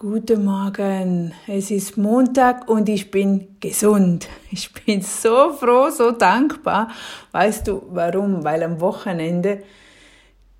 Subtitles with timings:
[0.00, 4.28] Guten Morgen, es ist Montag und ich bin gesund.
[4.52, 6.92] Ich bin so froh, so dankbar.
[7.32, 8.44] Weißt du warum?
[8.44, 9.64] Weil am Wochenende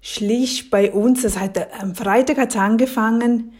[0.01, 3.53] schlich bei uns, das hat am Freitag hat es angefangen,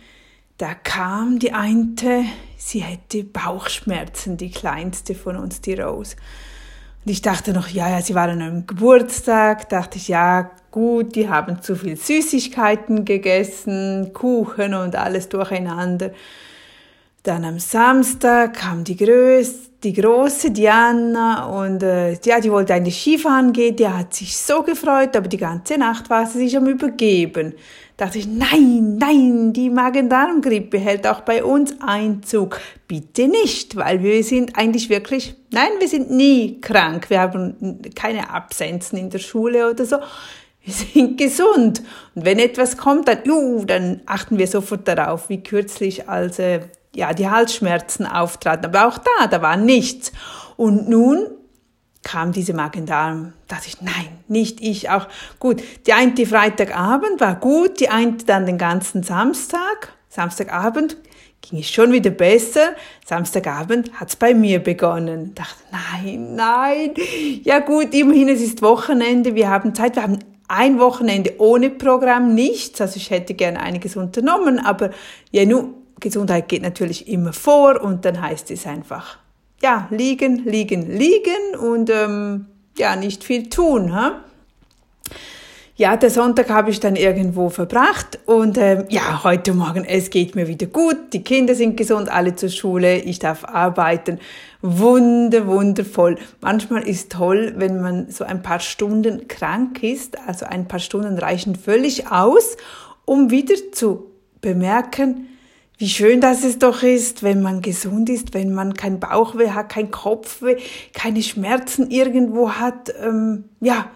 [0.57, 2.25] da kam die eine,
[2.57, 6.17] sie hätte Bauchschmerzen, die kleinste von uns, die Rose.
[7.05, 11.29] Und ich dachte noch, ja, ja, sie waren am Geburtstag, dachte ich, ja, gut, die
[11.29, 16.11] haben zu viel Süßigkeiten gegessen, Kuchen und alles durcheinander.
[17.23, 23.01] Dann am Samstag kam die, Größ, die große Diana und äh, ja, die wollte eigentlich
[23.01, 26.67] Skifahren gehen, die hat sich so gefreut, aber die ganze Nacht war sie sich am
[26.67, 27.55] Übergeben.
[27.97, 32.61] Da dachte ich, nein, nein, die Magen-Darm-Grippe hält auch bei uns Einzug.
[32.87, 37.11] Bitte nicht, weil wir sind eigentlich wirklich, nein, wir sind nie krank.
[37.11, 39.97] Wir haben keine Absenzen in der Schule oder so.
[40.69, 41.83] Wir sind gesund.
[42.15, 46.61] Und wenn etwas kommt, dann, uh, dann achten wir sofort darauf, wie kürzlich, als äh,
[46.95, 48.67] ja, die Halsschmerzen auftraten.
[48.67, 50.13] Aber auch da, da war nichts.
[50.59, 51.27] Und nun
[52.03, 53.33] kam diese Magen-Darm.
[53.47, 55.09] Da dachte ich, nein, nicht ich auch.
[55.39, 59.95] Gut, die eine Freitagabend war gut, die eine dann den ganzen Samstag.
[60.11, 60.99] Samstagabend
[61.41, 62.75] ging es schon wieder besser.
[63.07, 65.35] Samstagabend hat's bei mir begonnen.
[65.35, 66.95] Dachte, nein, nein.
[67.43, 70.19] Ja gut, immerhin, es ist Wochenende, wir haben Zeit, wir haben
[70.49, 72.81] ein Wochenende ohne Programm, nichts.
[72.81, 74.91] Also ich hätte gerne einiges unternommen, aber
[75.31, 79.19] ja, nur Gesundheit geht natürlich immer vor und dann heißt es einfach,
[79.61, 83.95] ja, liegen, liegen, liegen und ähm, ja, nicht viel tun.
[83.95, 84.25] Ha?
[85.79, 90.35] Ja, der Sonntag habe ich dann irgendwo verbracht und ähm, ja, heute Morgen, es geht
[90.35, 94.19] mir wieder gut, die Kinder sind gesund, alle zur Schule, ich darf arbeiten.
[94.61, 96.19] Wunder, wundervoll.
[96.41, 101.17] Manchmal ist toll, wenn man so ein paar Stunden krank ist, also ein paar Stunden
[101.17, 102.57] reichen völlig aus,
[103.05, 105.29] um wieder zu bemerken,
[105.77, 109.69] wie schön das es doch ist, wenn man gesund ist, wenn man kein Bauchweh hat,
[109.69, 110.57] kein Kopfweh,
[110.93, 112.93] keine Schmerzen irgendwo hat.
[113.01, 113.89] Ähm, ja,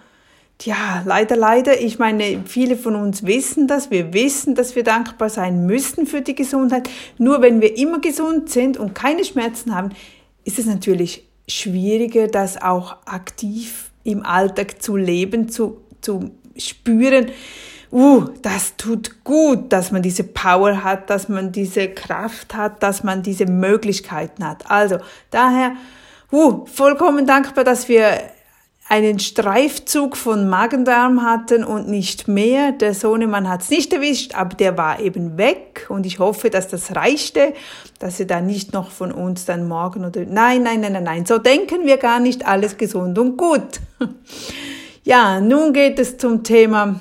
[0.64, 1.80] ja, leider, leider.
[1.80, 3.90] Ich meine, viele von uns wissen das.
[3.90, 6.88] Wir wissen, dass wir dankbar sein müssen für die Gesundheit.
[7.18, 9.90] Nur wenn wir immer gesund sind und keine Schmerzen haben,
[10.44, 17.26] ist es natürlich schwieriger, das auch aktiv im Alltag zu leben, zu, zu spüren
[17.92, 23.04] uh, das tut gut, dass man diese Power hat, dass man diese Kraft hat, dass
[23.04, 24.70] man diese Möglichkeiten hat.
[24.70, 24.98] Also
[25.30, 25.72] daher,
[26.32, 28.18] uh, vollkommen dankbar, dass wir
[28.88, 32.72] einen Streifzug von Magendarm hatten und nicht mehr.
[32.72, 36.68] Der Sohnemann hat es nicht erwischt, aber der war eben weg und ich hoffe, dass
[36.68, 37.54] das reichte,
[37.98, 41.26] dass er da nicht noch von uns dann morgen oder nein, nein, nein, nein, nein,
[41.26, 43.80] so denken wir gar nicht, alles gesund und gut.
[45.04, 47.00] Ja, nun geht es zum Thema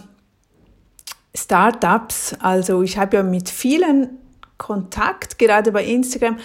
[1.36, 2.36] Startups.
[2.40, 4.18] Also ich habe ja mit vielen
[4.58, 6.38] Kontakt, gerade bei Instagram.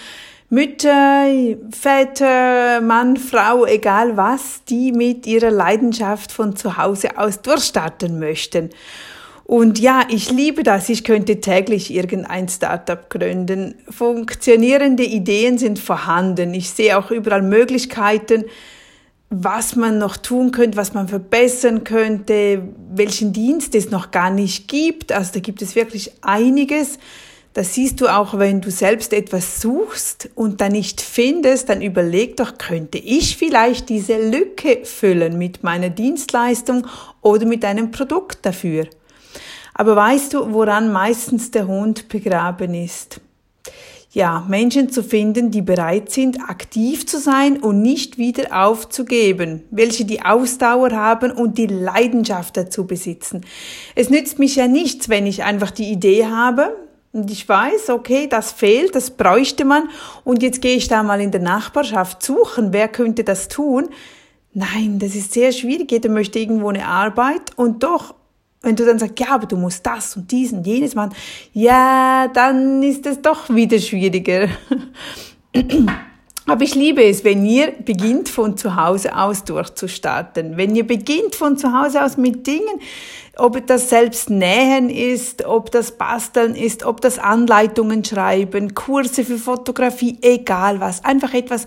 [0.49, 1.25] Mütter,
[1.71, 8.69] Väter, Mann, Frau, egal was, die mit ihrer Leidenschaft von zu Hause aus durchstarten möchten.
[9.43, 10.87] Und ja, ich liebe das.
[10.87, 13.75] Ich könnte täglich irgendein Startup gründen.
[13.89, 16.53] Funktionierende Ideen sind vorhanden.
[16.53, 18.45] Ich sehe auch überall Möglichkeiten,
[19.29, 24.69] was man noch tun könnte, was man verbessern könnte, welchen Dienst es noch gar nicht
[24.69, 25.11] gibt.
[25.11, 26.99] Also da gibt es wirklich einiges.
[27.57, 32.37] Das siehst du auch, wenn du selbst etwas suchst und dann nicht findest, dann überleg
[32.37, 36.85] doch, könnte ich vielleicht diese Lücke füllen mit meiner Dienstleistung
[37.23, 38.85] oder mit einem Produkt dafür.
[39.73, 43.21] Aber weißt du, woran meistens der Hund begraben ist?
[44.11, 50.05] ja, Menschen zu finden, die bereit sind, aktiv zu sein und nicht wieder aufzugeben, welche
[50.05, 53.45] die Ausdauer haben und die Leidenschaft dazu besitzen.
[53.95, 56.73] Es nützt mich ja nichts, wenn ich einfach die Idee habe
[57.17, 59.89] und ich weiß, okay, das fehlt, das bräuchte man
[60.23, 63.89] und jetzt gehe ich da mal in der Nachbarschaft suchen, wer könnte das tun?
[64.53, 65.91] Nein, das ist sehr schwierig.
[65.91, 68.15] Jeder möchte irgendwo eine Arbeit und doch
[68.61, 71.13] wenn du dann sagst, ja, aber du musst das und dies und jenes machen,
[71.53, 74.49] ja, dann ist es doch wieder schwieriger.
[76.47, 80.55] Aber ich liebe es, wenn ihr beginnt von zu Hause aus durchzustarten.
[80.55, 82.79] Wenn ihr beginnt von zu Hause aus mit Dingen,
[83.35, 89.37] ob das selbst Nähen ist, ob das Basteln ist, ob das Anleitungen schreiben, Kurse für
[89.37, 91.03] Fotografie, egal was.
[91.03, 91.65] Einfach etwas,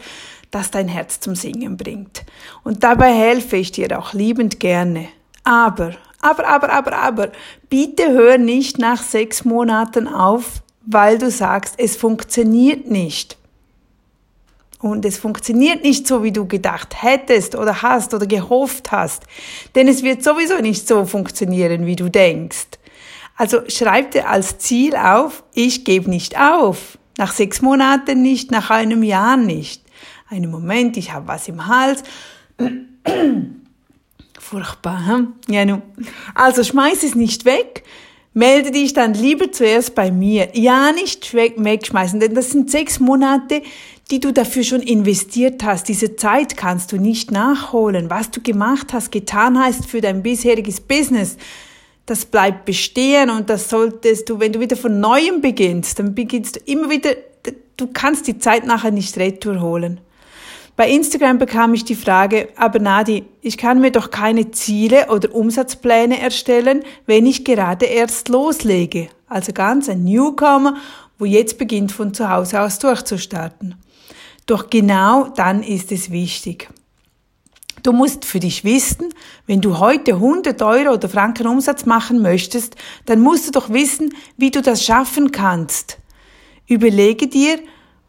[0.51, 2.25] das dein Herz zum Singen bringt.
[2.65, 5.09] Und dabei helfe ich dir auch liebend gerne.
[5.45, 5.93] Aber
[6.23, 7.29] aber, aber, aber, aber,
[7.71, 13.40] bitte hör nicht nach sechs Monaten auf, weil du sagst, es funktioniert nicht.
[14.81, 19.25] Und es funktioniert nicht so, wie du gedacht hättest oder hast oder gehofft hast.
[19.75, 22.67] Denn es wird sowieso nicht so funktionieren, wie du denkst.
[23.37, 26.99] Also schreib dir als Ziel auf, ich gebe nicht auf.
[27.19, 29.83] Nach sechs Monaten nicht, nach einem Jahr nicht.
[30.29, 32.03] Einen Moment, ich habe was im Hals.
[34.39, 35.35] Furchtbar, hm?
[35.49, 35.83] Ja, nun.
[36.35, 37.85] Also schmeiß es nicht weg.
[38.33, 40.51] Melde dich dann lieber zuerst bei mir.
[40.53, 43.63] Ja, nicht wegschmeißen, denn das sind sechs Monate,
[44.11, 45.89] die du dafür schon investiert hast.
[45.89, 48.09] Diese Zeit kannst du nicht nachholen.
[48.09, 51.37] Was du gemacht hast, getan hast für dein bisheriges Business,
[52.07, 56.57] das bleibt bestehen und das solltest du, wenn du wieder von neuem beginnst, dann beginnst
[56.57, 57.11] du immer wieder,
[57.77, 60.01] du kannst die Zeit nachher nicht retour holen.
[60.81, 65.35] Bei Instagram bekam ich die Frage, aber Nadi, ich kann mir doch keine Ziele oder
[65.35, 69.11] Umsatzpläne erstellen, wenn ich gerade erst loslege.
[69.29, 70.77] Also ganz ein Newcomer,
[71.19, 73.75] wo jetzt beginnt von zu Hause aus durchzustarten.
[74.47, 76.71] Doch genau dann ist es wichtig.
[77.83, 79.13] Du musst für dich wissen,
[79.47, 84.15] wenn du heute 100 Euro oder Franken Umsatz machen möchtest, dann musst du doch wissen,
[84.39, 85.99] wie du das schaffen kannst.
[86.67, 87.59] Überlege dir,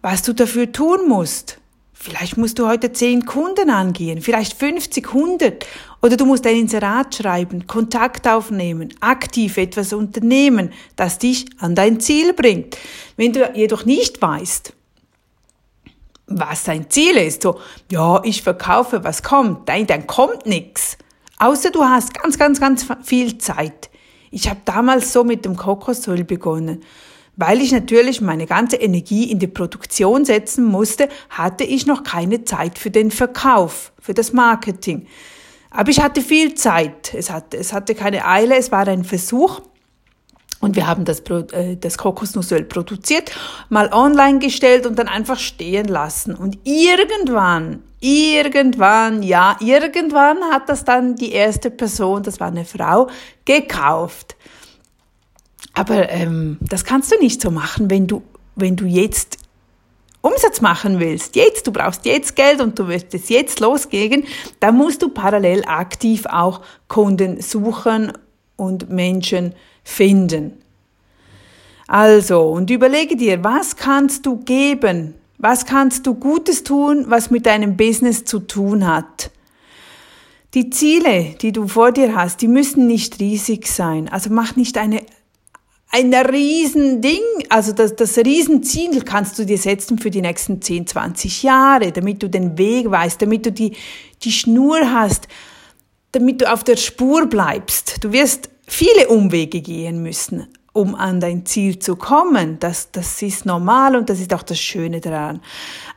[0.02, 1.58] was du dafür tun musst.
[2.04, 5.68] Vielleicht musst du heute 10 Kunden angehen, vielleicht 50, 100.
[6.02, 12.00] Oder du musst ein Inserat schreiben, Kontakt aufnehmen, aktiv etwas unternehmen, das dich an dein
[12.00, 12.76] Ziel bringt.
[13.18, 14.74] Wenn du jedoch nicht weißt,
[16.26, 17.44] was dein Ziel ist.
[17.44, 17.60] So,
[17.92, 19.68] ja, ich verkaufe, was kommt.
[19.68, 20.98] Nein, dann kommt nichts.
[21.38, 23.92] Außer du hast ganz, ganz, ganz viel Zeit.
[24.32, 26.82] Ich habe damals so mit dem Kokosöl begonnen.
[27.42, 32.44] Weil ich natürlich meine ganze Energie in die Produktion setzen musste, hatte ich noch keine
[32.44, 35.08] Zeit für den Verkauf, für das Marketing.
[35.72, 37.16] Aber ich hatte viel Zeit.
[37.16, 39.62] Es hatte, es hatte keine Eile, es war ein Versuch.
[40.60, 41.22] Und wir haben das,
[41.52, 43.32] äh, das Kokosnussöl produziert,
[43.70, 46.36] mal online gestellt und dann einfach stehen lassen.
[46.36, 53.08] Und irgendwann, irgendwann, ja, irgendwann hat das dann die erste Person, das war eine Frau,
[53.46, 54.36] gekauft.
[55.74, 58.24] Aber ähm, das kannst du nicht so machen, wenn du,
[58.56, 59.38] wenn du jetzt
[60.22, 64.26] Umsatz machen willst, jetzt, du brauchst jetzt Geld und du wirst es jetzt losgehen,
[64.60, 68.14] dann musst du parallel aktiv auch Kunden suchen
[68.56, 70.62] und Menschen finden.
[71.88, 75.16] Also, und überlege dir, was kannst du geben?
[75.40, 79.32] Was kannst du Gutes tun, was mit deinem Business zu tun hat?
[80.54, 84.08] Die Ziele, die du vor dir hast, die müssen nicht riesig sein.
[84.08, 85.02] Also mach nicht eine,
[85.94, 91.44] ein Riesending, also das, das Riesenziel kannst du dir setzen für die nächsten 10, 20
[91.44, 93.76] Jahre, damit du den Weg weißt, damit du die,
[94.24, 95.28] die Schnur hast,
[96.14, 98.04] damit du auf der Spur bleibst.
[98.04, 102.58] Du wirst viele Umwege gehen müssen, um an dein Ziel zu kommen.
[102.60, 105.42] Das, das ist normal und das ist auch das Schöne daran.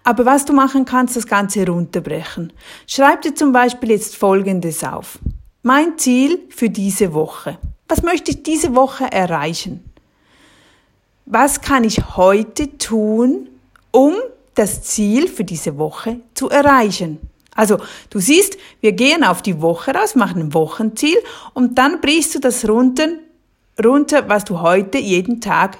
[0.02, 2.52] Aber was du machen kannst, das Ganze runterbrechen.
[2.88, 5.20] Schreib dir zum Beispiel jetzt Folgendes auf.
[5.62, 7.58] Mein Ziel für diese Woche.
[7.88, 9.84] Was möchte ich diese Woche erreichen?
[11.26, 13.48] Was kann ich heute tun,
[13.90, 14.14] um
[14.54, 17.18] das Ziel für diese Woche zu erreichen?
[17.54, 17.78] Also
[18.10, 21.16] du siehst, wir gehen auf die Woche raus, machen ein Wochenziel
[21.54, 23.08] und dann brichst du das runter,
[23.82, 25.78] runter, was du heute jeden Tag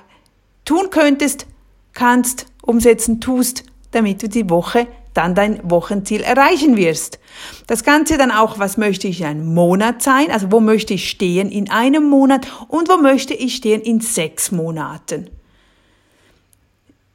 [0.65, 1.47] tun könntest,
[1.93, 7.19] kannst, umsetzen, tust, damit du die Woche dann dein Wochenziel erreichen wirst.
[7.67, 11.09] Das Ganze dann auch, was möchte ich in einem Monat sein, also wo möchte ich
[11.09, 15.31] stehen in einem Monat und wo möchte ich stehen in sechs Monaten.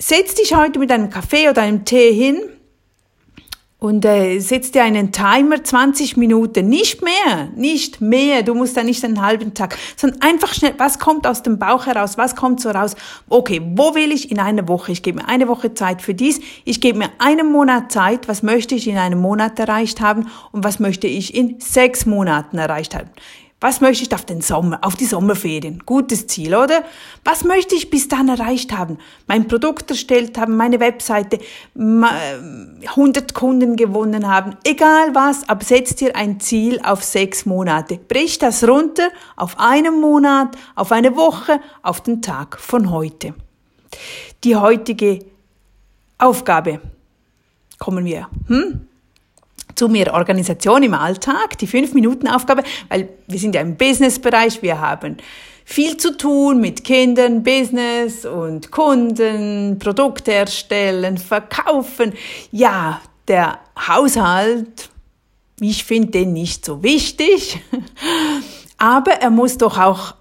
[0.02, 2.42] Setz dich heute mit einem Kaffee oder einem Tee hin
[3.80, 8.44] und äh, setz dir einen Timer 20 Minuten, nicht mehr, nicht mehr.
[8.44, 11.86] Du musst da nicht einen halben Tag, sondern einfach schnell, was kommt aus dem Bauch
[11.86, 12.96] heraus, was kommt so raus?
[13.30, 14.92] Okay, wo will ich in einer Woche?
[14.92, 18.44] Ich gebe mir eine Woche Zeit für dies, ich gebe mir einen Monat Zeit, was
[18.44, 22.96] möchte ich in einem Monat erreicht haben und was möchte ich in sechs Monaten erreicht
[22.96, 23.10] haben.
[23.62, 25.84] Was möchte ich auf den Sommer, auf die Sommerferien?
[25.86, 26.84] Gutes Ziel, oder?
[27.26, 29.00] Was möchte ich bis dann erreicht haben?
[29.28, 31.40] Mein Produkt erstellt haben, meine Webseite,
[31.76, 37.98] 100 Kunden gewonnen haben, egal was, aber setz dir ein Ziel auf sechs Monate.
[37.98, 43.34] Brich das runter auf einen Monat, auf eine Woche, auf den Tag von heute.
[44.46, 45.20] Die heutige
[46.18, 46.80] Aufgabe
[47.78, 48.30] kommen wir.
[48.48, 48.89] Hm?
[49.76, 55.18] Zu mehr Organisation im Alltag, die Fünf-Minuten-Aufgabe, weil wir sind ja im Business-Bereich, wir haben
[55.70, 62.14] viel zu tun mit Kindern, Business und Kunden, Produkte erstellen, verkaufen.
[62.52, 64.90] Ja, der Haushalt,
[65.60, 67.62] ich finde den nicht so wichtig,
[68.78, 70.16] aber er muss doch auch,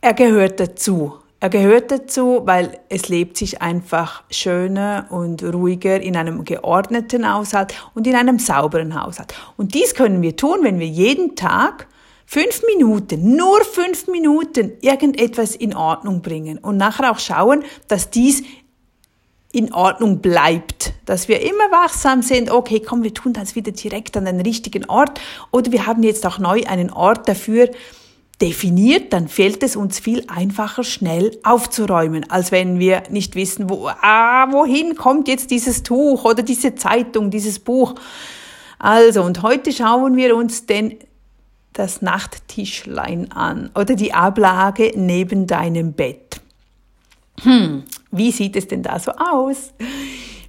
[0.00, 1.14] er gehört dazu.
[1.44, 7.74] Er gehört dazu, weil es lebt sich einfach schöner und ruhiger in einem geordneten Haushalt
[7.92, 9.34] und in einem sauberen Haushalt.
[9.58, 11.86] Und dies können wir tun, wenn wir jeden Tag
[12.24, 18.42] Fünf Minuten, nur fünf Minuten irgendetwas in Ordnung bringen und nachher auch schauen, dass dies
[19.52, 24.16] in Ordnung bleibt, dass wir immer wachsam sind, okay, komm, wir tun das wieder direkt
[24.16, 25.20] an den richtigen Ort
[25.50, 27.68] oder wir haben jetzt auch neu einen Ort dafür
[28.40, 33.88] definiert, dann fällt es uns viel einfacher, schnell aufzuräumen, als wenn wir nicht wissen, wo,
[33.88, 37.94] ah, wohin kommt jetzt dieses Tuch oder diese Zeitung, dieses Buch.
[38.78, 40.98] Also, und heute schauen wir uns den
[41.72, 46.40] das Nachttischlein an oder die Ablage neben deinem Bett.
[47.42, 49.74] Hm, wie sieht es denn da so aus?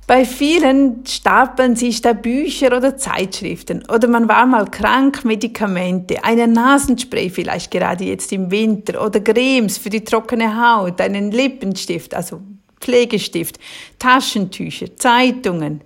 [0.08, 6.54] Bei vielen stapeln sich da Bücher oder Zeitschriften oder man war mal krank, Medikamente, einen
[6.54, 12.40] Nasenspray vielleicht gerade jetzt im Winter oder Cremes für die trockene Haut, einen Lippenstift, also
[12.80, 13.58] Pflegestift,
[13.98, 15.82] Taschentücher, Zeitungen.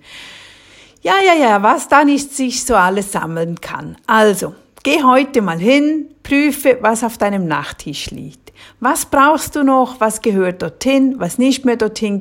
[1.02, 3.96] Ja, ja, ja, was da nicht sich so alles sammeln kann.
[4.06, 8.54] Also, Geh heute mal hin, prüfe, was auf deinem Nachttisch liegt.
[8.80, 10.00] Was brauchst du noch?
[10.00, 11.16] Was gehört dorthin?
[11.18, 12.18] Was nicht mehr dorthin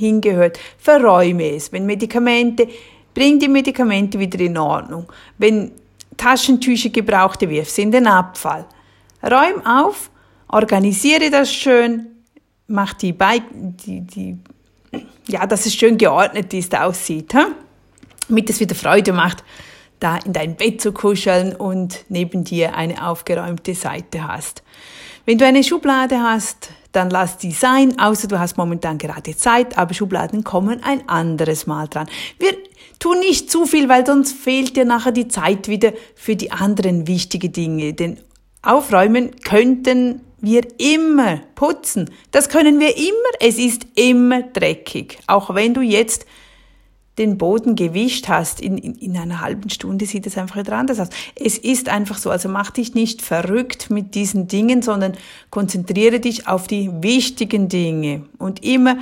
[0.00, 0.58] hingehört?
[0.78, 1.72] Verräume es.
[1.72, 2.68] Wenn Medikamente,
[3.14, 5.06] bring die Medikamente wieder in Ordnung.
[5.38, 5.72] Wenn
[6.16, 8.66] Taschentücher gebrauchte, wirf sie in den Abfall.
[9.22, 10.10] Räum auf,
[10.48, 12.06] organisiere das schön,
[12.66, 14.38] mach die, Be die, die
[15.28, 17.54] ja, dass es schön geordnet ist, aussieht, hm?
[18.28, 19.44] damit es wieder Freude macht
[20.00, 24.62] da in dein Bett zu kuscheln und neben dir eine aufgeräumte Seite hast.
[25.26, 29.78] Wenn du eine Schublade hast, dann lass die sein, außer du hast momentan gerade Zeit,
[29.78, 32.08] aber Schubladen kommen ein anderes Mal dran.
[32.38, 32.52] Wir
[32.98, 37.06] tun nicht zu viel, weil sonst fehlt dir nachher die Zeit wieder für die anderen
[37.06, 37.92] wichtigen Dinge.
[37.92, 38.18] Denn
[38.62, 42.10] aufräumen könnten wir immer putzen.
[42.30, 43.30] Das können wir immer.
[43.40, 45.18] Es ist immer dreckig.
[45.26, 46.26] Auch wenn du jetzt
[47.18, 51.00] den Boden gewischt hast, in, in, in einer halben Stunde sieht es einfach wieder anders
[51.00, 51.08] aus.
[51.34, 52.30] Es ist einfach so.
[52.30, 55.12] Also mach dich nicht verrückt mit diesen Dingen, sondern
[55.50, 58.96] konzentriere dich auf die wichtigen Dinge und immer,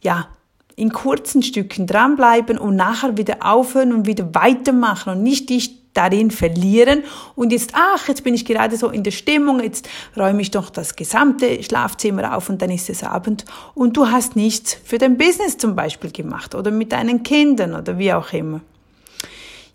[0.00, 0.28] ja,
[0.76, 6.30] in kurzen Stücken dranbleiben und nachher wieder aufhören und wieder weitermachen und nicht dich darin
[6.30, 7.02] verlieren
[7.34, 10.70] und jetzt, ach, jetzt bin ich gerade so in der Stimmung, jetzt räume ich doch
[10.70, 15.18] das gesamte Schlafzimmer auf und dann ist es Abend und du hast nichts für dein
[15.18, 18.60] Business zum Beispiel gemacht oder mit deinen Kindern oder wie auch immer.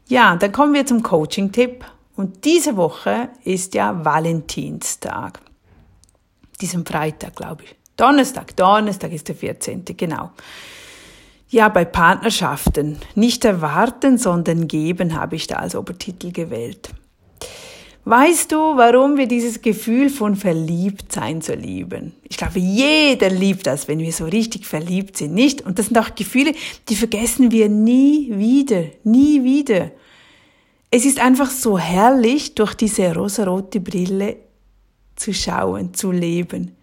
[0.07, 1.83] Ja, dann kommen wir zum Coaching-Tipp
[2.15, 5.39] und diese Woche ist ja Valentinstag.
[6.61, 7.75] Diesen Freitag, glaube ich.
[7.97, 9.83] Donnerstag, Donnerstag ist der 14.
[9.85, 10.31] Genau.
[11.53, 12.97] Ja, bei Partnerschaften.
[13.13, 16.89] Nicht erwarten, sondern geben habe ich da als Obertitel gewählt.
[18.05, 22.13] Weißt du, warum wir dieses Gefühl von Verliebtsein so lieben?
[22.23, 25.61] Ich glaube, jeder liebt das, wenn wir so richtig verliebt sind, nicht?
[25.61, 26.53] Und das sind auch Gefühle,
[26.89, 29.91] die vergessen wir nie wieder, nie wieder.
[30.89, 34.37] Es ist einfach so herrlich, durch diese rosarote Brille
[35.15, 36.75] zu schauen, zu leben.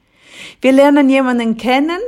[0.61, 1.99] Wir lernen jemanden kennen,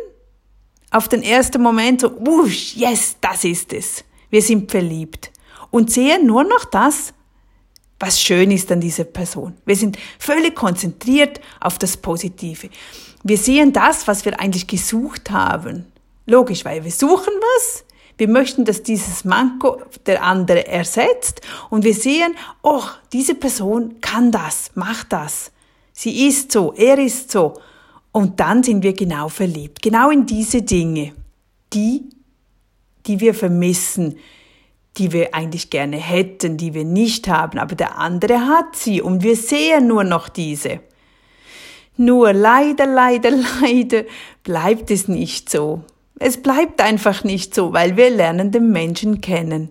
[0.92, 4.04] auf den ersten Moment so, wusch, yes, das ist es.
[4.30, 5.30] Wir sind verliebt
[5.70, 7.12] und sehen nur noch das,
[7.98, 9.56] was schön ist an dieser Person.
[9.64, 12.68] Wir sind völlig konzentriert auf das Positive.
[13.22, 15.86] Wir sehen das, was wir eigentlich gesucht haben.
[16.26, 17.84] Logisch, weil wir suchen was,
[18.18, 24.30] wir möchten, dass dieses Manko der andere ersetzt und wir sehen, oh, diese Person kann
[24.30, 25.50] das, macht das.
[25.92, 27.54] Sie ist so, er ist so.
[28.12, 31.12] Und dann sind wir genau verliebt, genau in diese Dinge,
[31.72, 32.10] die,
[33.06, 34.16] die wir vermissen,
[34.98, 39.22] die wir eigentlich gerne hätten, die wir nicht haben, aber der andere hat sie und
[39.22, 40.80] wir sehen nur noch diese.
[41.96, 43.30] Nur leider, leider,
[43.62, 44.04] leider
[44.42, 45.82] bleibt es nicht so.
[46.18, 49.70] Es bleibt einfach nicht so, weil wir lernen den Menschen kennen.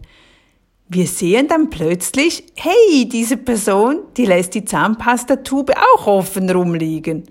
[0.90, 7.24] Wir sehen dann plötzlich, hey, diese Person, die lässt die Zahnpastatube auch offen rumliegen.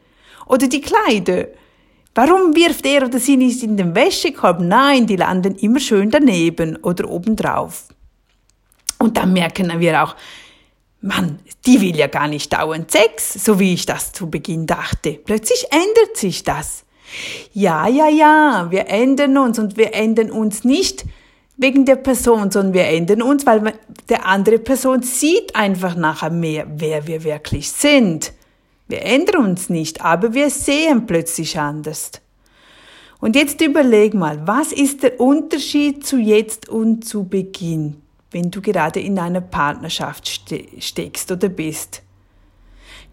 [0.51, 1.47] Oder die Kleider.
[2.13, 4.61] Warum wirft er oder sie nicht in den Wäschekorb?
[4.61, 7.85] Nein, die landen immer schön daneben oder obendrauf.
[8.99, 10.17] Und dann merken wir auch,
[11.01, 15.13] Mann, die will ja gar nicht dauernd Sex, so wie ich das zu Beginn dachte.
[15.25, 16.85] Plötzlich ändert sich das.
[17.53, 21.05] Ja, ja, ja, wir ändern uns und wir ändern uns nicht
[21.57, 23.75] wegen der Person, sondern wir ändern uns, weil
[24.09, 28.33] der andere Person sieht einfach nachher mehr, wer wir wirklich sind.
[28.91, 32.11] Wir ändern uns nicht, aber wir sehen plötzlich anders.
[33.21, 38.61] Und jetzt überleg mal, was ist der Unterschied zu jetzt und zu Beginn, wenn du
[38.61, 42.03] gerade in einer Partnerschaft ste steckst oder bist?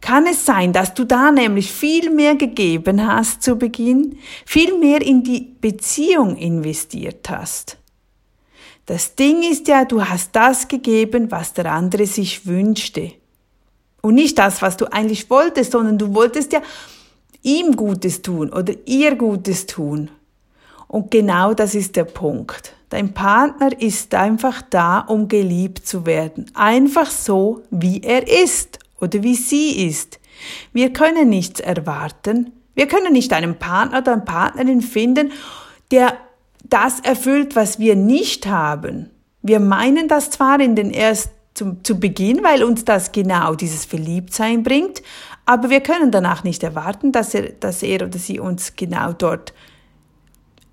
[0.02, 5.02] Kann es sein, dass du da nämlich viel mehr gegeben hast zu Beginn, viel mehr
[5.02, 7.78] in die Beziehung investiert hast?
[8.88, 13.12] Das Ding ist ja, du hast das gegeben, was der andere sich wünschte.
[14.08, 16.62] Und nicht das, was du eigentlich wolltest, sondern du wolltest ja
[17.42, 20.10] ihm Gutes tun oder ihr Gutes tun.
[20.88, 22.74] Und genau das ist der Punkt.
[22.88, 26.50] Dein Partner ist einfach da, um geliebt zu werden.
[26.54, 30.22] Einfach so, wie er ist oder wie sie ist.
[30.72, 32.54] Wir können nichts erwarten.
[32.76, 35.34] Wir können nicht einen Partner oder eine Partnerin finden,
[35.92, 36.16] der
[36.64, 39.10] das erfüllt, was wir nicht haben.
[39.42, 43.84] Wir meinen das zwar in den ersten zu, zu Beginn, weil uns das genau dieses
[43.84, 45.02] Verliebtsein bringt,
[45.46, 49.54] aber wir können danach nicht erwarten, dass er, dass er oder sie uns genau dort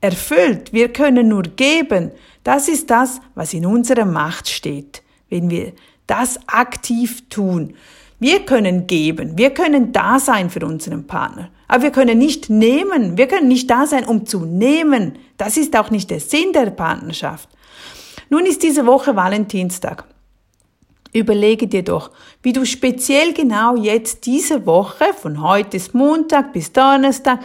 [0.00, 0.72] erfüllt.
[0.72, 2.10] Wir können nur geben.
[2.42, 5.72] Das ist das, was in unserer Macht steht, wenn wir
[6.06, 7.74] das aktiv tun.
[8.20, 13.18] Wir können geben, wir können da sein für unseren Partner, aber wir können nicht nehmen,
[13.18, 15.18] wir können nicht da sein, um zu nehmen.
[15.36, 17.48] Das ist auch nicht der Sinn der Partnerschaft.
[18.30, 20.04] Nun ist diese Woche Valentinstag.
[21.14, 22.10] Überlege dir doch,
[22.42, 27.38] wie du speziell genau jetzt diese Woche, von heute ist Montag bis Donnerstag,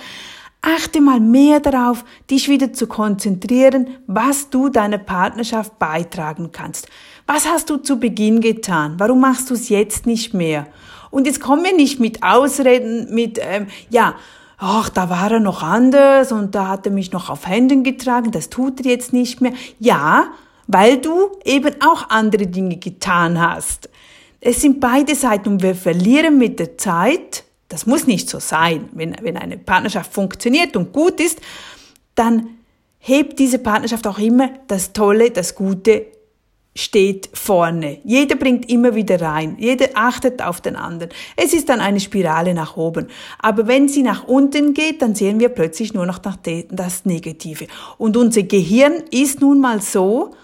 [0.59, 6.87] achte mal mehr darauf, dich wieder zu konzentrieren, was du deiner Partnerschaft beitragen kannst.
[7.27, 8.95] Was hast du zu Beginn getan?
[8.97, 10.65] Warum machst du es jetzt nicht mehr?
[11.11, 14.15] Und jetzt kommen wir nicht mit Ausreden, mit, ähm, ja,
[14.57, 18.31] ach, da war er noch anders und da hat er mich noch auf Händen getragen,
[18.31, 19.53] das tut er jetzt nicht mehr.
[19.77, 20.29] Ja,
[20.71, 23.89] weil du eben auch andere Dinge getan hast.
[24.39, 27.43] Es sind beide Seiten und wir verlieren mit der Zeit.
[27.69, 28.87] Das muss nicht so sein.
[28.93, 31.41] Wenn, wenn eine Partnerschaft funktioniert und gut ist,
[32.13, 32.49] dann
[32.99, 36.05] hebt diese Partnerschaft auch immer das Tolle, das Gute
[36.75, 37.97] steht vorne.
[38.03, 39.57] Jeder bringt immer wieder rein.
[39.59, 41.11] Jeder achtet auf den anderen.
[41.35, 43.07] Es ist dann eine Spirale nach oben.
[43.39, 47.65] Aber wenn sie nach unten geht, dann sehen wir plötzlich nur noch das Negative.
[47.97, 50.35] Und unser Gehirn ist nun mal so,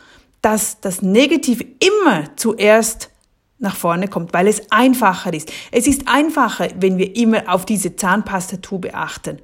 [0.45, 3.09] dass das Negative immer zuerst
[3.57, 5.51] nach vorne kommt, weil es einfacher ist.
[5.71, 9.39] Es ist einfacher, wenn wir immer auf diese Zahnpastatube achten,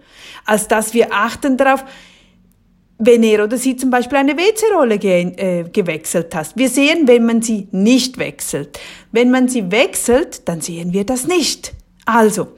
[0.45, 1.83] als dass wir achten darauf,
[2.99, 6.55] wenn er oder sie zum Beispiel eine WC-Rolle ge äh, gewechselt hat.
[6.55, 8.79] Wir sehen, wenn man sie nicht wechselt.
[9.11, 11.73] Wenn man sie wechselt, dann sehen wir das nicht.
[12.05, 12.49] Also,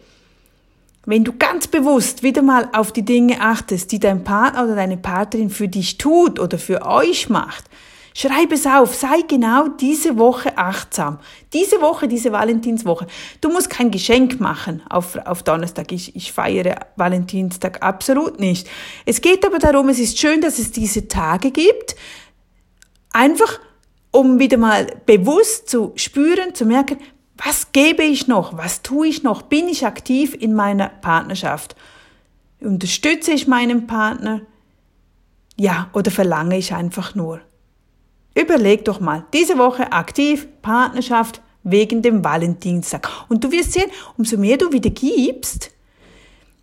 [1.05, 4.97] wenn du ganz bewusst wieder mal auf die Dinge achtest, die dein Partner oder deine
[4.97, 7.69] Partnerin für dich tut oder für euch macht,
[8.15, 11.19] Schreib es auf, sei genau diese Woche achtsam.
[11.51, 13.07] Diese Woche, diese Valentinswoche.
[13.41, 15.91] Du musst kein Geschenk machen auf, auf Donnerstag.
[15.91, 18.69] Ich, ich feiere Valentinstag absolut nicht.
[19.05, 21.95] Es geht aber darum, es ist schön, dass es diese Tage gibt.
[23.11, 23.59] Einfach,
[24.11, 26.99] um wieder mal bewusst zu spüren, zu merken,
[27.35, 28.55] was gebe ich noch?
[28.57, 29.41] Was tue ich noch?
[29.41, 31.75] Bin ich aktiv in meiner Partnerschaft?
[32.59, 34.41] Unterstütze ich meinen Partner?
[35.57, 37.41] Ja, oder verlange ich einfach nur?
[38.35, 43.09] Überleg doch mal, diese Woche aktiv Partnerschaft wegen dem Valentinstag.
[43.29, 45.71] Und du wirst sehen, umso mehr du wieder gibst,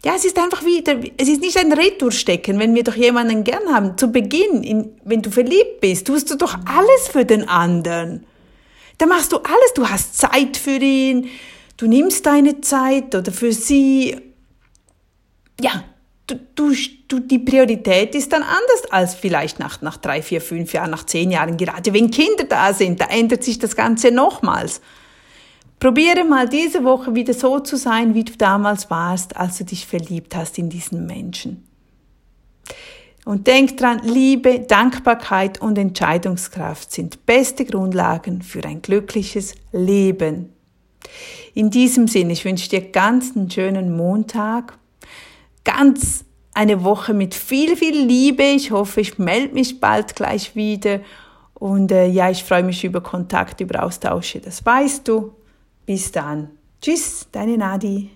[0.02, 3.72] ja, es ist einfach wieder, es ist nicht ein Retourstecken, wenn wir doch jemanden gern
[3.72, 3.98] haben.
[3.98, 8.24] Zu Beginn, in, wenn du verliebt bist, tust du doch alles für den anderen.
[8.96, 11.28] Da machst du alles, du hast Zeit für ihn,
[11.76, 14.16] du nimmst deine Zeit oder für sie.
[15.60, 15.84] Ja,
[16.30, 16.72] du, du,
[17.08, 21.04] du, die Priorität ist dann anders als vielleicht nach, nach drei, vier, fünf Jahren, nach
[21.04, 24.80] zehn Jahren, gerade wenn Kinder da sind, da ändert sich das Ganze nochmals.
[25.78, 29.86] Probiere mal diese Woche wieder so zu sein, wie du damals warst, als du dich
[29.86, 31.66] verliebt hast in diesen Menschen.
[33.24, 40.52] Und denk dran, Liebe, Dankbarkeit und Entscheidungskraft sind beste Grundlagen für ein glückliches Leben.
[41.54, 44.78] In diesem Sinne, ich wünsche dir ganz einen schönen Montag
[45.74, 48.42] ganz eine Woche mit viel, viel Liebe.
[48.42, 51.00] Ich hoffe, ich melde mich bald gleich wieder.
[51.54, 54.40] Und äh, ja, ich freue mich über Kontakt, über Austausche.
[54.40, 55.32] Das weißt du.
[55.86, 56.50] Bis dann.
[56.80, 58.10] Tschüss, deine Nadi.